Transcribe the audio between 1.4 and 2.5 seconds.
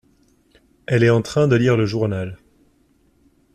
de lire le journal.